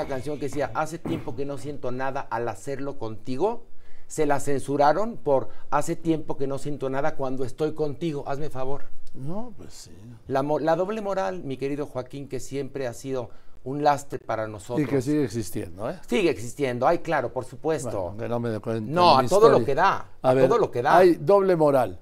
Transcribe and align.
una 0.00 0.08
canción 0.08 0.38
que 0.38 0.46
decía, 0.46 0.70
hace 0.74 0.98
tiempo 0.98 1.36
que 1.36 1.44
no 1.44 1.58
siento 1.58 1.90
nada 1.90 2.20
al 2.20 2.48
hacerlo 2.48 2.98
contigo. 2.98 3.64
Se 4.06 4.26
la 4.26 4.40
censuraron 4.40 5.16
por 5.16 5.50
hace 5.70 5.94
tiempo 5.94 6.36
que 6.36 6.46
no 6.46 6.58
siento 6.58 6.90
nada 6.90 7.14
cuando 7.14 7.44
estoy 7.44 7.74
contigo. 7.74 8.24
Hazme 8.26 8.50
favor. 8.50 8.84
No, 9.14 9.52
pues 9.56 9.72
sí. 9.72 9.90
La, 10.26 10.42
doble 10.42 11.00
moral, 11.00 11.42
mi 11.44 11.56
querido 11.56 11.86
Joaquín, 11.86 12.28
que 12.28 12.40
siempre 12.40 12.86
ha 12.86 12.94
sido 12.94 13.30
un 13.62 13.84
lastre 13.84 14.18
para 14.18 14.48
nosotros. 14.48 14.86
Y 14.86 14.90
que 14.90 15.02
sigue 15.02 15.22
existiendo, 15.22 15.88
¿eh? 15.90 15.98
Sigue 16.08 16.30
existiendo. 16.30 16.88
Ay, 16.88 17.00
claro, 17.00 17.32
por 17.32 17.44
supuesto. 17.44 18.14
Bueno, 18.14 18.16
que 18.16 18.28
no 18.28 18.40
me 18.40 19.24
a 19.24 19.28
todo 19.28 19.50
lo 19.50 19.64
que 19.64 19.74
da, 19.74 20.08
A 20.22 20.30
a 20.30 20.34
ver, 20.34 20.48
todo 20.48 20.58
lo 20.58 20.70
que 20.70 20.82
da. 20.82 20.96
Hay 20.96 21.16
doble 21.16 21.54
moral 21.56 22.00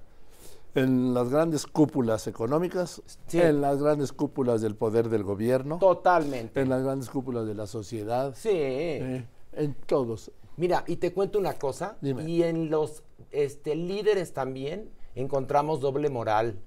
en 0.78 1.14
las 1.14 1.28
grandes 1.28 1.66
cúpulas 1.66 2.26
económicas, 2.26 3.02
Sí. 3.26 3.40
en 3.40 3.60
las 3.60 3.82
grandes 3.82 4.12
cúpulas 4.12 4.60
del 4.60 4.74
poder 4.76 5.08
del 5.08 5.22
gobierno, 5.24 5.78
Totalmente. 5.78 6.60
en 6.60 6.68
las 6.68 6.82
grandes 6.82 7.10
cúpulas 7.10 7.46
de 7.46 7.54
la 7.54 7.66
sociedad, 7.66 8.34
Sí. 8.36 8.50
eh, 8.52 9.26
en 9.52 9.74
todos. 9.86 10.30
Mira, 10.56 10.84
y 10.86 10.96
te 10.96 11.12
cuento 11.12 11.38
una 11.38 11.54
cosa. 11.54 11.96
Dime. 12.00 12.28
Y 12.28 12.42
en 12.42 12.70
los 12.70 13.02
este, 13.30 13.74
líderes 13.76 14.32
también 14.32 14.90
encontramos 15.14 15.80
doble 15.80 16.10
moral. 16.10 16.58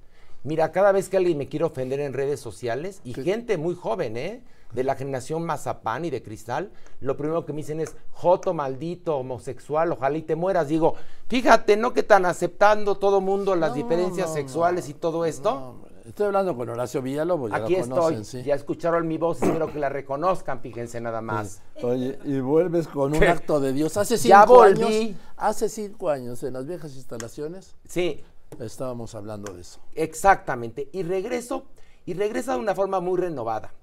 Mira, 0.44 0.72
cada 0.72 0.91
vez 0.91 1.08
que 1.09 1.18
alguien 1.18 1.38
me 1.38 1.48
quiere 1.48 1.66
ofender 1.66 2.00
en 2.00 2.13
redes 2.13 2.40
sociales, 2.40 3.00
y 3.04 3.13
gente 3.13 3.58
muy 3.58 3.76
joven, 3.76 4.18
¿eh? 4.18 4.41
De 4.73 4.84
la 4.86 4.95
generación 4.95 5.44
Mazapán 5.44 6.05
y 6.05 6.09
de 6.09 6.23
Cristal, 6.23 6.72
lo 7.02 7.17
primero 7.17 7.45
que 7.45 7.52
me 7.52 7.58
dicen 7.58 7.80
es, 7.81 7.94
Joto, 8.12 8.54
maldito, 8.54 9.17
homosexual, 9.17 9.91
ojalá 9.91 10.17
y 10.17 10.22
te 10.22 10.36
mueras. 10.36 10.70
Digo, 10.70 10.95
fíjate, 11.27 11.76
¿no 11.76 11.91
que 11.94 12.00
están 12.00 12.26
aceptando 12.26 12.95
todo 12.98 13.20
mundo 13.20 13.55
las 13.55 13.72
No, 13.72 13.76
diferencias 13.76 14.30
no, 14.30 14.34
sexuales 14.34 14.88
y 14.88 14.94
todo 14.94 15.26
esto? 15.26 15.76
Estoy 16.05 16.27
hablando 16.27 16.55
con 16.55 16.67
Horacio 16.70 17.02
Villalobos, 17.02 17.52
ya 17.52 17.58
Aquí 17.58 17.76
lo 17.76 17.81
conocen, 17.84 18.22
estoy. 18.22 18.42
sí. 18.42 18.48
Ya 18.48 18.55
escucharon 18.55 19.08
mi 19.08 19.17
voz, 19.17 19.42
espero 19.44 19.72
que 19.72 19.78
la 19.78 19.89
reconozcan, 19.89 20.59
fíjense 20.62 21.00
nada 21.02 21.22
más. 21.22 21.62
Oye, 21.84 22.17
y 22.23 22.39
vuelves 22.39 22.88
con 22.88 23.14
un 23.14 23.20
¿Qué? 23.20 23.28
acto 23.30 23.59
de 23.59 23.73
Dios. 23.73 23.95
Hace 23.98 24.17
cinco 24.17 24.30
Ya 24.30 24.45
volví. 24.45 24.84
años, 24.84 25.16
hace 25.38 25.70
cinco 25.70 26.09
años, 26.09 26.42
en 26.44 26.53
las 26.53 26.66
viejas 26.66 26.95
instalaciones, 26.95 27.76
Sí, 27.88 28.23
estábamos 28.59 29.16
hablando 29.16 29.53
de 29.53 29.61
eso. 29.61 29.80
Exactamente. 29.95 30.89
Y 30.91 31.03
regreso, 31.03 31.66
y 32.05 32.13
regresa 32.13 32.53
de 32.53 32.59
una 32.59 32.75
forma 32.75 32.99
muy 32.99 33.19
renovada. 33.19 33.73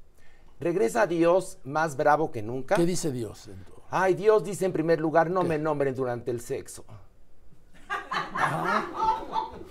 Regresa 0.61 1.07
Dios 1.07 1.59
más 1.65 1.97
bravo 1.97 2.31
que 2.31 2.43
nunca. 2.43 2.77
¿Qué 2.77 2.87
dice 2.87 3.13
Dios? 3.13 3.51
Ay, 3.91 4.15
Dios 4.15 4.45
dice 4.45 4.67
en 4.67 4.73
primer 4.73 5.01
lugar, 5.01 5.31
no 5.31 5.43
me 5.43 5.59
nombren 5.59 5.95
durante 5.95 6.31
el 6.31 6.41
sexo. 6.41 6.85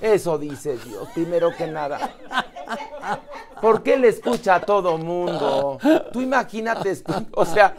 Eso 0.02 0.38
dice 0.38 0.78
Dios, 0.78 1.10
primero 1.14 1.56
que 1.56 1.68
nada. 1.68 2.16
¿Por 3.62 3.84
qué 3.84 3.98
le 3.98 4.10
escucha 4.10 4.56
a 4.56 4.62
todo 4.62 4.98
mundo? 4.98 5.80
Tú 6.12 6.22
imagínate, 6.22 6.94
o 7.34 7.46
sea... 7.46 7.76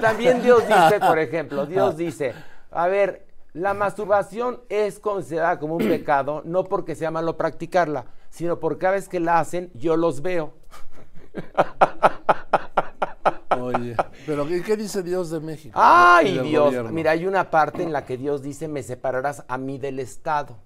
También 0.00 0.42
Dios 0.42 0.66
dice, 0.66 1.00
por 1.00 1.18
ejemplo, 1.26 1.66
Dios 1.66 1.96
dice, 1.96 2.34
a 2.70 2.88
ver, 2.88 3.26
la 3.52 3.74
masturbación 3.74 4.60
es 4.68 4.98
considerada 4.98 5.58
como 5.58 5.76
un 5.76 5.88
pecado, 5.88 6.42
no 6.44 6.64
porque 6.64 6.94
sea 6.94 7.10
malo 7.10 7.36
practicarla, 7.36 8.06
sino 8.30 8.60
porque 8.60 8.80
cada 8.80 8.94
vez 8.94 9.08
que 9.08 9.20
la 9.20 9.40
hacen, 9.40 9.70
yo 9.74 9.96
los 9.96 10.22
veo. 10.22 10.52
Oye, 13.60 13.96
pero 14.26 14.46
¿qué, 14.46 14.62
qué 14.62 14.76
dice 14.76 15.02
Dios 15.02 15.30
de 15.30 15.40
México? 15.40 15.78
Ay, 15.80 16.38
Dios. 16.38 16.66
gobierno? 16.66 16.90
Mira, 16.92 17.10
hay 17.10 17.26
una 17.26 17.50
parte 17.50 17.82
en 17.82 17.92
la 17.92 18.04
que 18.06 18.16
Dios 18.16 18.42
dice, 18.42 18.68
me 18.68 18.82
separarás 18.82 19.44
a 19.48 19.58
mí 19.58 19.78
del 19.78 19.98
Estado. 19.98 20.56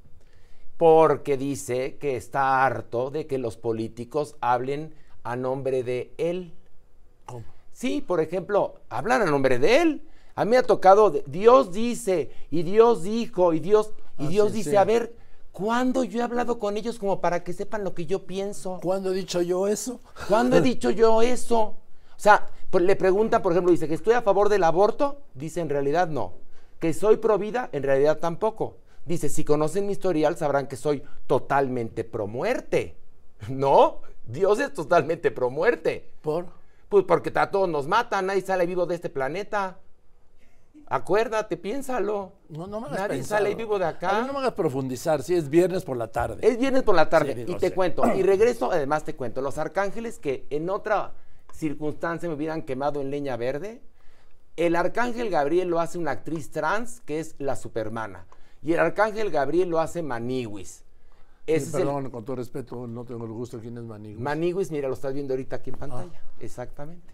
Porque 0.77 1.37
dice 1.37 1.97
que 1.99 2.17
está 2.17 2.65
harto 2.65 3.11
de 3.11 3.27
que 3.27 3.39
los 3.39 3.57
políticos 3.57 4.37
hablen 4.41 4.95
a 5.23 5.37
nombre 5.37 5.83
de 5.85 6.13
Él. 6.19 6.53
¿Cómo? 7.25 7.54
Sí, 7.75 8.01
por 8.01 8.21
ejemplo, 8.21 8.77
hablan 8.89 9.21
a 9.21 9.27
nombre 9.27 9.59
de 9.59 9.83
Él. 9.83 10.03
A 10.37 10.45
mí 10.47 10.53
me 10.53 10.57
ha 10.57 10.63
tocado, 10.63 11.11
de- 11.11 11.23
Dios 11.27 11.73
dice, 11.73 12.31
y 12.51 12.63
Dios 12.63 13.03
dijo, 13.03 13.53
y 13.53 13.61
Dios, 13.61 13.91
y 14.19 14.25
Ah, 14.27 14.29
Dios 14.29 14.49
sí, 14.53 14.59
dice, 14.59 14.71
sí. 14.71 14.77
a 14.77 14.85
ver, 14.85 15.13
¿cuándo 15.53 16.05
yo 16.05 16.21
he 16.21 16.23
hablado 16.23 16.59
con 16.59 16.77
ellos 16.77 16.99
como 16.99 17.21
para 17.21 17.45
que 17.45 17.53
sepan 17.53 17.85
lo 17.85 17.93
que 17.95 18.07
yo 18.07 18.25
pienso? 18.27 18.79
¿Cuándo 18.83 19.13
he 19.13 19.15
dicho 19.15 19.43
yo 19.43 19.69
eso? 19.69 20.01
¿Cuándo 20.29 20.57
he 20.57 20.61
dicho 20.73 20.91
yo 20.91 21.21
eso? 21.21 21.61
O 21.61 21.77
sea, 22.17 22.49
pues, 22.71 22.85
le 22.85 22.97
preguntan, 22.97 23.43
por 23.43 23.53
ejemplo, 23.53 23.71
dice 23.73 23.87
que 23.89 23.95
estoy 23.95 24.15
a 24.15 24.23
favor 24.23 24.49
del 24.49 24.65
aborto, 24.65 25.19
dice 25.35 25.61
en 25.61 25.69
realidad 25.69 26.09
no. 26.09 26.33
Que 26.79 26.95
soy 26.95 27.17
pro 27.19 27.39
vida, 27.39 27.69
en 27.73 27.83
realidad 27.83 28.19
tampoco. 28.19 28.77
Dice, 29.05 29.29
si 29.29 29.45
conocen 29.45 29.87
mi 29.87 29.93
historial 29.93 30.37
sabrán 30.37 30.67
que 30.69 30.77
soy 30.77 31.03
totalmente 31.27 32.05
pro 32.05 32.27
muerte. 32.27 32.97
No, 33.49 33.99
Dios 34.25 34.59
es 34.61 34.73
totalmente 34.73 35.31
pro 35.31 35.51
muerte. 35.51 36.09
¿Por? 36.23 36.47
Pues 36.95 37.07
porque 37.07 37.33
a 37.35 37.51
todos 37.51 37.69
nos 37.69 37.89
matan, 37.89 38.27
nadie 38.27 38.41
sale 38.43 38.67
vivo 38.67 38.87
de 38.87 38.95
este 38.95 39.11
planeta. 39.11 39.79
Acuérdate, 40.87 41.57
piénsalo. 41.57 42.35
No, 42.49 42.69
no 42.69 42.81
me 42.81 42.87
hagas 42.87 43.09
Nadie 43.09 43.25
sale 43.25 43.53
vivo 43.57 43.81
de 43.81 43.87
acá. 43.87 44.19
A 44.19 44.21
mí 44.21 44.29
no 44.29 44.33
me 44.33 44.39
hagas 44.39 44.53
profundizar, 44.53 45.21
si 45.25 45.35
es 45.35 45.51
viernes 45.51 45.83
por 45.83 45.97
la 45.97 46.07
tarde. 46.07 46.47
Es 46.47 46.57
viernes 46.57 46.85
por 46.85 46.95
la 46.95 47.11
tarde 47.11 47.33
Sí, 47.33 47.35
digo, 47.41 47.51
y 47.51 47.57
te 47.57 47.71
sí. 47.71 47.75
cuento, 47.75 48.07
y 48.15 48.23
regreso, 48.23 48.71
además 48.71 49.03
te 49.03 49.17
cuento, 49.17 49.41
los 49.41 49.59
arcángeles 49.59 50.21
que 50.21 50.47
en 50.51 50.71
otra 50.71 51.15
circunstancia 51.53 52.29
me 52.29 52.37
hubieran 52.37 52.63
quemado 52.63 53.01
en 53.01 53.11
leña 53.11 53.37
verde, 53.37 53.83
el 54.55 54.77
arcángel 54.77 55.31
Gabriel 55.31 55.67
lo 55.67 55.81
hace 55.81 55.99
una 55.99 56.13
actriz 56.13 56.53
trans 56.53 57.01
que 57.01 57.19
es 57.19 57.35
la 57.39 57.57
supermana, 57.57 58.27
y 58.63 58.75
el 58.75 58.79
arcángel 58.79 59.33
Gabriel 59.33 59.69
lo 59.69 59.81
hace 59.81 60.05
Maniwis. 60.05 60.84
Ese 61.47 61.61
Sí, 61.67 61.69
es 61.69 61.75
el- 61.75 61.81
perdón, 61.83 62.11
con 62.11 62.25
todo 62.25 62.37
respeto, 62.37 62.87
no 62.87 63.05
tengo 63.05 63.25
el 63.27 63.33
gusto. 63.33 63.59
¿Quién 63.61 63.77
es 63.77 63.85
Manigo? 63.85 64.21
Maniwis, 64.21 64.71
mira, 64.71 64.89
lo 64.89 64.95
estás 64.95 65.13
viendo 65.13 65.35
ahorita 65.35 65.57
aquí 65.57 65.71
en 65.71 65.77
pantalla, 65.77 66.21
exactamente. 66.41 67.13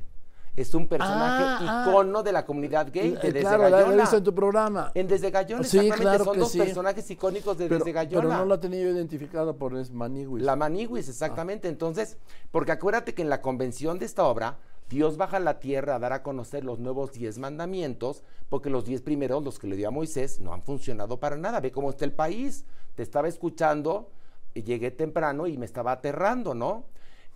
Es 0.57 0.75
un 0.75 0.89
personaje 0.89 1.45
Ah, 1.47 1.85
ah. 1.87 1.89
icono 1.89 2.23
de 2.25 2.33
la 2.33 2.45
comunidad 2.45 2.89
gay, 2.93 3.13
de 3.13 3.19
Desde 3.19 3.41
claro, 3.41 3.63
Gallona. 3.71 4.09
en 4.13 4.25
tu 4.25 4.35
programa. 4.35 4.91
En 4.95 5.07
Desde 5.07 5.31
Gallona, 5.31 5.63
Sí, 5.63 5.79
exactamente, 5.79 6.03
claro 6.03 6.25
son 6.25 6.35
que 6.35 6.41
dos 6.41 6.51
sí. 6.53 6.59
personajes 6.59 7.11
icónicos 7.11 7.57
de 7.57 7.67
pero, 7.67 7.79
Desde 7.79 7.93
Gallona. 7.93 8.29
pero 8.29 8.39
no 8.41 8.45
la 8.47 8.61
tenía 8.61 8.83
yo 8.83 8.91
identificada 8.91 9.53
por 9.53 9.77
es 9.77 9.91
Maniguis. 9.93 10.43
La 10.43 10.57
Maniguis, 10.57 11.09
exactamente. 11.09 11.69
Entonces, 11.69 12.19
porque 12.51 12.73
acuérdate 12.73 13.15
que 13.15 13.23
en 13.23 13.31
la 13.31 13.41
convención 13.41 13.99
de 14.01 14.07
esta 14.07 14.25
obra, 14.25 14.59
Dios 14.89 15.17
baja 15.17 15.37
a 15.37 15.41
la 15.41 15.61
tierra 15.61 15.95
a 15.95 15.99
dar 16.01 16.13
a 16.13 16.23
conocer 16.25 16.65
los 16.65 16.81
nuevos 16.81 17.13
diez 17.13 17.39
mandamientos, 17.39 18.25
porque 18.49 18.71
los 18.71 18.85
diez 18.85 19.03
primeros, 19.03 19.45
los 19.45 19.59
que 19.61 19.69
le 19.69 19.77
dio 19.77 19.87
a 19.89 19.93
Moisés, 19.93 20.41
no 20.41 20.53
han 20.53 20.63
funcionado 20.63 21.19
para 21.19 21.37
nada. 21.37 21.61
Ve 21.61 21.71
cómo 21.71 21.91
está 21.91 22.05
el 22.05 22.13
país. 22.13 22.65
Te 22.97 23.05
estaba 23.05 23.29
escuchando, 23.29 24.11
llegué 24.55 24.91
temprano 24.91 25.47
y 25.47 25.57
me 25.57 25.67
estaba 25.67 25.93
aterrando, 25.93 26.55
¿no? 26.55 26.87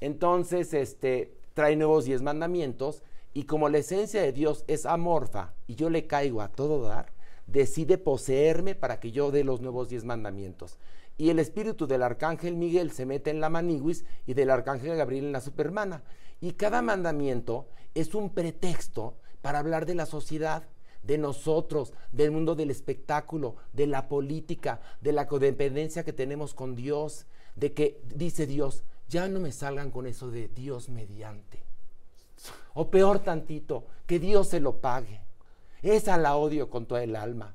Entonces, 0.01 0.75
este, 0.75 1.37
trae 1.55 1.77
nuevos 1.77 2.05
diez 2.05 2.23
mandamientos, 2.23 3.03
y 3.33 3.45
como 3.45 3.69
la 3.69 3.79
esencia 3.79 4.23
de 4.23 4.33
Dios 4.33 4.65
es 4.69 4.87
amorfa, 4.87 5.55
y 5.67 5.75
yo 5.75 5.91
le 5.91 6.07
caigo 6.07 6.41
a 6.41 6.49
todo 6.49 6.83
dar, 6.83 7.13
decide 7.47 7.99
poseerme 7.99 8.75
para 8.75 9.01
que 9.01 9.13
yo 9.13 9.31
dé 9.31 9.45
los 9.45 9.61
nuevos 9.61 9.89
diez 9.89 10.05
mandamientos. 10.05 10.79
Y 11.17 11.31
el 11.31 11.39
espíritu 11.39 11.87
del 11.87 12.03
arcángel 12.03 12.57
Miguel 12.57 12.91
se 12.91 13.07
mete 13.07 13.31
en 13.31 13.41
la 13.41 13.49
maniguis 13.49 14.05
y 14.27 14.35
del 14.35 14.51
arcángel 14.51 14.97
Gabriel 14.97 15.27
en 15.27 15.33
la 15.33 15.41
supermana. 15.41 16.03
Y 16.41 16.53
cada 16.53 16.83
mandamiento 16.83 17.69
es 17.95 18.15
un 18.15 18.31
pretexto 18.31 19.17
para 19.41 19.61
hablar 19.61 19.87
de 19.87 19.95
la 19.95 20.07
sociedad, 20.07 20.65
de 21.07 21.19
nosotros, 21.19 21.93
del 22.13 22.31
mundo 22.31 22.55
del 22.55 22.71
espectáculo, 22.71 23.57
de 23.73 23.87
la 23.87 24.09
política, 24.09 24.81
de 25.01 25.13
la 25.13 25.29
codependencia 25.29 26.05
que 26.05 26.13
tenemos 26.13 26.55
con 26.55 26.75
Dios, 26.75 27.27
de 27.57 27.73
que 27.73 28.01
dice 28.15 28.47
Dios, 28.47 28.85
ya 29.09 29.29
no 29.29 29.41
me 29.41 29.53
salgan 29.53 29.91
con 29.91 30.07
eso 30.07 30.31
de 30.31 30.49
Dios 30.49 30.89
mediante. 30.89 31.63
O 32.75 32.91
peor 32.91 33.21
tantito, 33.21 33.85
que 34.07 34.19
Dios 34.19 34.49
se 34.49 34.61
lo 34.61 34.79
pague. 34.79 35.21
Esa 35.83 36.17
la 36.17 36.37
odio 36.37 36.71
con 36.71 36.87
toda 36.87 37.03
el 37.03 37.15
alma. 37.15 37.55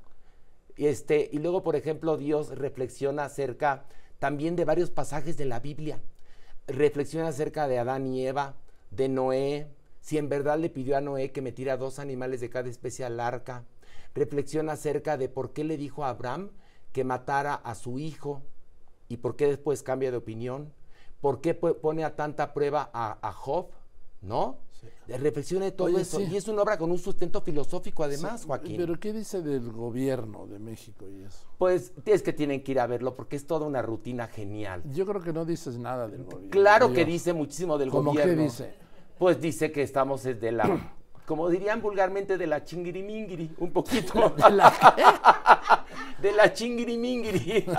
Este, 0.77 1.29
y 1.31 1.39
luego, 1.39 1.63
por 1.63 1.75
ejemplo, 1.75 2.15
Dios 2.15 2.49
reflexiona 2.57 3.25
acerca 3.25 3.85
también 4.19 4.55
de 4.55 4.65
varios 4.65 4.91
pasajes 4.91 5.35
de 5.38 5.45
la 5.45 5.59
Biblia. 5.59 5.99
Reflexiona 6.67 7.29
acerca 7.29 7.68
de 7.68 7.79
Adán 7.79 8.07
y 8.07 8.25
Eva, 8.25 8.56
de 8.91 9.09
Noé, 9.09 9.68
si 10.01 10.18
en 10.18 10.30
verdad 10.30 10.57
le 10.60 10.69
pidió 10.69 10.98
a 10.98 11.01
Noé 11.01 11.31
que 11.31 11.42
metiera 11.42 11.78
dos 11.78 12.00
animales 12.00 12.42
de 12.42 12.50
cada 12.50 12.69
especie 12.69 13.06
al 13.06 13.19
arca. 13.19 13.66
Reflexiona 14.16 14.74
acerca 14.74 15.18
de 15.18 15.30
por 15.30 15.54
qué 15.54 15.63
le 15.63 15.78
dijo 15.78 16.04
a 16.04 16.10
Abraham 16.10 16.51
que 16.92 17.04
matara 17.04 17.54
a 17.56 17.75
su 17.75 18.00
hijo 18.00 18.42
y 19.07 19.18
por 19.18 19.36
qué 19.36 19.48
después 19.48 19.84
cambia 19.84 20.12
de 20.12 20.18
opinión. 20.18 20.74
¿Por 21.22 21.42
qué 21.42 21.54
pone 21.54 22.04
a 22.06 22.16
tanta 22.16 22.54
prueba 22.54 22.90
a, 22.94 23.18
a 23.28 23.34
Job? 23.34 23.68
¿No? 24.22 24.57
Reflexiona 25.07 25.66
de 25.66 25.72
todo 25.72 25.88
Oye, 25.88 26.01
eso. 26.01 26.18
sí. 26.19 26.28
Y 26.31 26.38
es 26.38 26.48
una 26.48 26.62
obra 26.62 26.78
con 26.78 26.92
un 26.92 26.98
sustento 27.00 27.42
filosófico 27.42 28.04
además, 28.04 28.42
Sí, 28.42 28.48
Joaquín. 28.48 28.78
Pero 28.78 29.00
¿qué 29.00 29.12
dice 29.12 29.42
del 29.42 29.72
gobierno 29.72 30.48
de 30.48 30.60
México 30.60 31.10
y 31.10 31.24
eso? 31.24 31.46
Pues 31.57 31.92
es 32.06 32.22
que 32.22 32.31
tienen 32.31 32.63
que 32.63 32.72
ir 32.72 32.80
a 32.80 32.88
verlo 32.88 33.16
porque 33.16 33.36
es 33.36 33.46
toda 33.46 33.66
una 33.66 33.81
rutina 33.81 34.28
genial. 34.28 34.81
Yo 34.94 35.06
creo 35.06 35.22
que 35.22 35.34
no 35.34 35.46
dices 35.46 35.78
nada 35.78 36.07
del 36.07 36.24
gobierno. 36.24 36.50
Claro 36.51 36.94
que 36.94 37.04
dice 37.06 37.34
muchísimo 37.34 37.78
del 37.78 37.90
¿Cómo 37.90 38.12
gobierno. 38.12 38.36
qué 38.36 38.42
dice? 38.42 38.74
Pues 39.19 39.39
dice 39.39 39.71
que 39.71 39.83
estamos 39.83 40.24
desde 40.24 40.51
la, 40.51 40.92
como 41.27 41.48
dirían 41.50 41.81
vulgarmente, 41.81 42.38
de 42.39 42.48
la 42.48 42.63
chingirimingiri, 42.63 43.51
un 43.60 43.71
poquito. 43.71 44.30
¿De 44.38 44.50
la 44.50 45.86
de 46.21 46.31
la 46.31 46.51
chingirimingiri. 46.51 47.66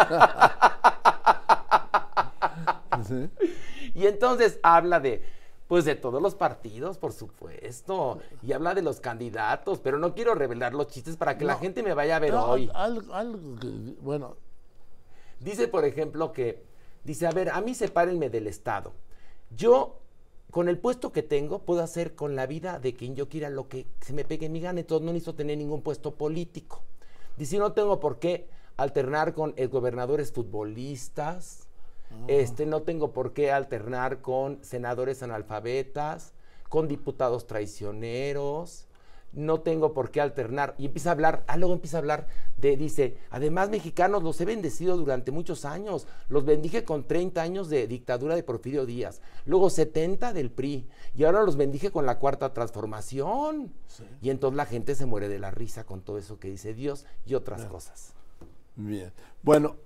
Y 3.94 4.06
entonces 4.06 4.60
habla 4.62 5.00
de, 5.00 5.22
pues 5.66 5.84
de 5.84 5.94
todos 5.96 6.22
los 6.22 6.34
partidos, 6.34 6.96
por 6.98 7.12
supuesto, 7.12 8.20
y 8.42 8.52
habla 8.52 8.74
de 8.74 8.82
los 8.82 9.00
candidatos, 9.00 9.80
pero 9.80 9.98
no 9.98 10.14
quiero 10.14 10.34
revelar 10.34 10.74
los 10.74 10.86
chistes 10.88 11.16
para 11.16 11.36
que 11.36 11.44
la 11.44 11.56
gente 11.56 11.82
me 11.82 11.92
vaya 11.94 12.16
a 12.16 12.18
ver 12.20 12.34
hoy. 12.34 12.70
algo, 12.74 13.12
algo 13.14 13.56
que- 13.58 13.96
bueno, 14.00 14.36
Dice, 15.40 15.68
por 15.68 15.86
ejemplo, 15.86 16.32
que, 16.32 16.62
dice, 17.02 17.26
a 17.26 17.30
ver, 17.30 17.48
a 17.48 17.62
mí 17.62 17.74
sepárenme 17.74 18.28
del 18.28 18.46
Estado. 18.46 18.92
Yo, 19.48 19.98
con 20.50 20.68
el 20.68 20.78
puesto 20.78 21.12
que 21.12 21.22
tengo, 21.22 21.60
puedo 21.60 21.82
hacer 21.82 22.14
con 22.14 22.36
la 22.36 22.46
vida 22.46 22.78
de 22.78 22.94
quien 22.94 23.14
yo 23.14 23.28
quiera 23.28 23.50
lo 23.50 23.68
que 23.68 23.86
se 24.00 24.12
me 24.12 24.24
pegue 24.24 24.46
en 24.46 24.52
mi 24.52 24.60
gana, 24.60 24.80
entonces 24.80 25.04
no 25.04 25.12
necesito 25.12 25.34
tener 25.34 25.58
ningún 25.58 25.82
puesto 25.82 26.14
político. 26.14 26.82
Dice, 27.36 27.58
no 27.58 27.72
tengo 27.72 28.00
por 28.00 28.18
qué 28.18 28.48
alternar 28.76 29.34
con 29.34 29.54
gobernadores 29.70 30.32
futbolistas, 30.32 31.68
este, 32.26 32.66
no 32.66 32.82
tengo 32.82 33.12
por 33.12 33.32
qué 33.32 33.52
alternar 33.52 34.20
con 34.20 34.58
senadores 34.64 35.22
analfabetas, 35.22 36.32
con 36.68 36.88
diputados 36.88 37.46
traicioneros, 37.46 38.86
no 39.32 39.60
tengo 39.60 39.92
por 39.92 40.10
qué 40.10 40.20
alternar. 40.20 40.74
Y 40.78 40.86
empieza 40.86 41.10
a 41.10 41.12
hablar, 41.12 41.44
ah, 41.46 41.56
luego 41.56 41.74
empieza 41.74 41.98
a 41.98 42.00
hablar 42.00 42.26
de, 42.56 42.76
dice, 42.76 43.16
además 43.30 43.70
mexicanos 43.70 44.22
los 44.22 44.40
he 44.40 44.44
bendecido 44.44 44.96
durante 44.96 45.30
muchos 45.30 45.64
años, 45.64 46.06
los 46.28 46.44
bendije 46.44 46.84
con 46.84 47.06
30 47.06 47.40
años 47.40 47.68
de 47.68 47.86
dictadura 47.86 48.34
de 48.34 48.42
Porfirio 48.42 48.86
Díaz, 48.86 49.20
luego 49.46 49.70
70 49.70 50.32
del 50.32 50.50
PRI, 50.50 50.88
y 51.14 51.24
ahora 51.24 51.42
los 51.42 51.56
bendije 51.56 51.90
con 51.90 52.06
la 52.06 52.18
cuarta 52.18 52.52
transformación. 52.52 53.72
Y 54.22 54.30
entonces 54.30 54.56
la 54.56 54.66
gente 54.66 54.94
se 54.94 55.06
muere 55.06 55.28
de 55.28 55.38
la 55.38 55.50
risa 55.50 55.84
con 55.84 56.02
todo 56.02 56.18
eso 56.18 56.38
que 56.38 56.48
dice 56.48 56.74
Dios 56.74 57.06
y 57.26 57.34
otras 57.34 57.66
cosas. 57.66 58.14
bien. 58.76 59.12
Bueno, 59.42 59.76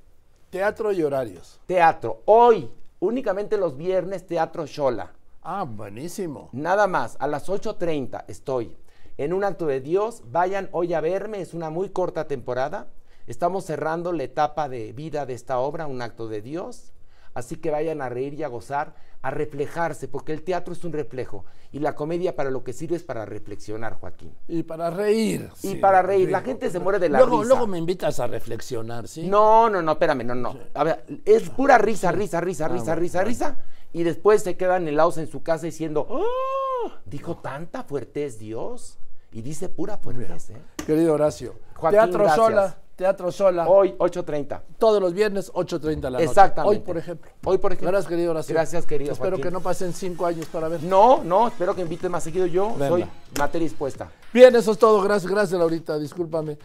teatro 0.50 0.92
y 0.92 1.02
horarios. 1.02 1.60
Teatro, 1.66 2.22
hoy, 2.26 2.70
únicamente 3.00 3.56
los 3.56 3.76
viernes, 3.76 4.26
Teatro 4.26 4.66
Shola. 4.66 5.12
Ah, 5.42 5.64
buenísimo. 5.64 6.48
Nada 6.52 6.86
más, 6.86 7.16
a 7.18 7.26
las 7.26 7.48
8.30 7.48 8.24
estoy 8.28 8.76
en 9.18 9.32
un 9.32 9.44
acto 9.44 9.66
de 9.66 9.80
Dios. 9.80 10.22
Vayan 10.30 10.68
hoy 10.72 10.94
a 10.94 11.00
verme, 11.00 11.40
es 11.40 11.54
una 11.54 11.70
muy 11.70 11.90
corta 11.90 12.26
temporada. 12.26 12.88
Estamos 13.26 13.64
cerrando 13.64 14.12
la 14.12 14.24
etapa 14.24 14.68
de 14.68 14.92
vida 14.92 15.26
de 15.26 15.34
esta 15.34 15.58
obra, 15.58 15.86
un 15.86 16.02
acto 16.02 16.28
de 16.28 16.42
Dios. 16.42 16.92
Así 17.32 17.56
que 17.56 17.70
vayan 17.70 18.00
a 18.00 18.08
reír 18.08 18.34
y 18.34 18.44
a 18.44 18.48
gozar, 18.48 18.94
a 19.20 19.30
reflejarse, 19.30 20.06
porque 20.06 20.32
el 20.32 20.42
teatro 20.42 20.72
es 20.72 20.84
un 20.84 20.92
reflejo 20.92 21.44
y 21.72 21.80
la 21.80 21.96
comedia 21.96 22.36
para 22.36 22.50
lo 22.50 22.62
que 22.62 22.72
sirve 22.72 22.94
es 22.94 23.02
para 23.02 23.24
reflexionar, 23.24 23.94
Joaquín. 23.94 24.32
Y 24.46 24.62
para 24.62 24.90
reír. 24.90 25.50
Y 25.62 25.68
sí, 25.68 25.74
para 25.74 26.02
reír, 26.02 26.30
la 26.30 26.42
gente 26.42 26.70
se 26.70 26.78
muere 26.78 27.00
de 27.00 27.08
la 27.08 27.18
luego, 27.18 27.38
risa. 27.40 27.48
Luego 27.48 27.66
me 27.66 27.78
invitas 27.78 28.20
a 28.20 28.28
reflexionar, 28.28 29.08
¿sí? 29.08 29.26
No, 29.26 29.68
no, 29.68 29.82
no, 29.82 29.92
espérame, 29.92 30.24
no, 30.24 30.36
no. 30.36 30.56
A 30.74 30.84
ver, 30.84 31.04
es 31.24 31.50
pura 31.50 31.76
risa, 31.78 32.12
risa, 32.12 32.38
Ah, 32.38 32.40
risa, 32.42 32.68
risa, 32.68 32.94
risa, 32.94 33.24
risa. 33.24 33.56
Y 33.92 34.04
después 34.04 34.44
se 34.44 34.56
quedan 34.56 34.86
helados 34.86 35.18
en 35.18 35.26
su 35.26 35.42
casa 35.42 35.66
diciendo, 35.66 36.06
¡Oh! 36.08 36.92
Dijo 37.04 37.38
tanta 37.38 37.82
fuertez 37.82 38.38
Dios. 38.38 38.98
Y 39.34 39.42
dice 39.42 39.68
pura 39.68 39.98
fuertez, 39.98 40.50
¿eh? 40.50 40.62
Querido 40.86 41.14
Horacio. 41.14 41.56
Joaquín, 41.74 41.98
teatro 41.98 42.18
gracias. 42.20 42.36
sola, 42.36 42.76
teatro 42.94 43.32
sola. 43.32 43.68
Hoy, 43.68 43.92
8.30. 43.98 44.60
Todos 44.78 45.02
los 45.02 45.12
viernes, 45.12 45.52
8.30 45.52 45.80
de 45.80 46.00
la 46.02 46.10
noche. 46.10 46.24
Exactamente. 46.24 46.78
Hoy, 46.78 46.84
por 46.84 46.96
ejemplo. 46.96 47.30
Hoy, 47.44 47.58
por 47.58 47.72
ejemplo. 47.72 47.90
Gracias, 47.90 48.08
querido 48.08 48.30
Horacio. 48.30 48.54
Gracias, 48.54 48.86
querido 48.86 49.10
Espero 49.10 49.30
Joaquín. 49.30 49.44
que 49.46 49.50
no 49.50 49.60
pasen 49.60 49.92
cinco 49.92 50.24
años 50.24 50.46
para 50.46 50.68
ver. 50.68 50.84
No, 50.84 51.24
no, 51.24 51.48
espero 51.48 51.74
que 51.74 51.82
invites 51.82 52.08
más 52.08 52.22
seguido. 52.22 52.46
Yo 52.46 52.74
Venga. 52.74 52.88
soy 52.88 53.04
materia 53.36 53.64
dispuesta. 53.68 54.08
Bien, 54.32 54.54
eso 54.54 54.70
es 54.70 54.78
todo. 54.78 55.02
Gracias, 55.02 55.28
gracias, 55.28 55.58
Laurita. 55.58 55.98
Discúlpame. 55.98 56.56